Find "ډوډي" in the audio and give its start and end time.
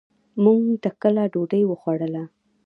1.33-1.61